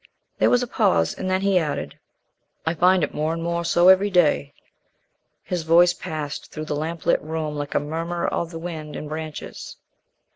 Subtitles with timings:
[0.39, 1.99] There was a pause, and then he added:
[2.65, 4.51] "I find it more and more so every day."
[5.43, 9.07] His voice passed through the lamp lit room like a murmur of the wind in
[9.07, 9.75] branches.